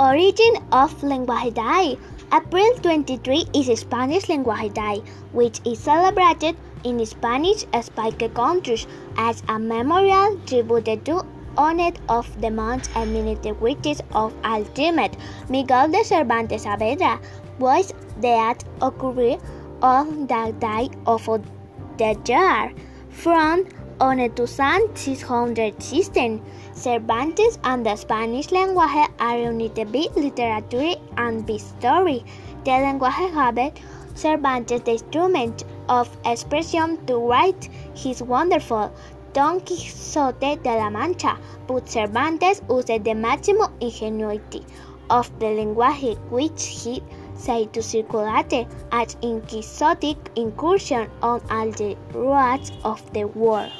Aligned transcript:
Origin 0.00 0.58
of 0.70 0.92
Lenguaje 1.02 1.52
Day 1.54 1.98
April 2.32 2.72
23 2.82 3.46
is 3.52 3.80
Spanish 3.80 4.26
Lenguaje 4.26 4.72
Day, 4.72 5.02
which 5.32 5.60
is 5.66 5.80
celebrated 5.80 6.54
in 6.84 7.04
Spanish-speaking 7.04 8.30
countries 8.30 8.86
as 9.16 9.42
a 9.48 9.58
memorial 9.58 10.38
tribute 10.46 11.04
to 11.04 11.26
honor 11.56 11.90
of 12.08 12.28
the 12.40 12.48
monks 12.48 12.88
and 12.94 13.12
ministries 13.12 14.00
of 14.12 14.32
ultimate 14.44 15.16
Miguel 15.48 15.88
de 15.88 16.04
Cervantes 16.04 16.64
Saavedra 16.64 17.18
was 17.58 17.92
that 18.20 18.62
occurred 18.80 19.40
on 19.82 20.28
the 20.28 20.54
day 20.60 20.88
of 21.06 21.26
the 21.96 22.14
year 22.28 22.72
from 23.10 23.66
on 24.00 24.18
2616. 24.34 26.40
Cervantes 26.72 27.58
and 27.64 27.84
the 27.84 27.96
Spanish 27.96 28.52
language 28.52 29.08
are 29.18 29.38
united 29.38 29.92
by 29.92 30.06
literature 30.14 30.94
and 31.16 31.44
by 31.46 31.56
story. 31.56 32.24
The 32.64 32.70
language 32.70 33.12
gave 33.34 33.72
Cervantes 34.14 34.82
the 34.82 34.92
instrument 34.92 35.64
of 35.88 36.16
expression 36.24 37.04
to 37.06 37.18
write 37.18 37.68
his 37.94 38.22
wonderful 38.22 38.92
Don 39.32 39.60
Quixote 39.60 40.56
de 40.56 40.76
la 40.76 40.90
Mancha, 40.90 41.38
but 41.66 41.88
Cervantes 41.88 42.62
used 42.68 43.04
the 43.04 43.14
maximum 43.14 43.72
ingenuity 43.80 44.64
of 45.10 45.30
the 45.38 45.50
language 45.50 46.16
which 46.30 46.66
he 46.66 47.02
said 47.34 47.72
to 47.72 47.82
circulate 47.82 48.66
as 48.90 49.16
in 49.22 49.40
quixotic 49.42 50.16
incursion 50.36 51.08
on 51.22 51.40
all 51.50 51.70
the 51.70 51.96
roads 52.12 52.72
of 52.84 53.12
the 53.12 53.24
world. 53.24 53.70